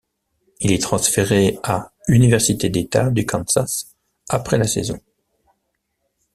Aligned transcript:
Il 0.61 0.71
est 0.71 0.81
transféré 0.81 1.59
à 1.61 1.93
Université 2.07 2.69
d'État 2.69 3.11
du 3.11 3.23
Kansas 3.27 3.95
après 4.31 4.57
la 4.57 4.65
saison. 4.65 4.99